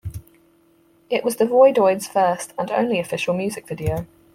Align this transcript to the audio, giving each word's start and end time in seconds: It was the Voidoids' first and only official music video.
It 1.11 1.23
was 1.23 1.35
the 1.35 1.45
Voidoids' 1.45 2.07
first 2.09 2.55
and 2.57 2.71
only 2.71 2.99
official 2.99 3.35
music 3.35 3.67
video. 3.67 4.07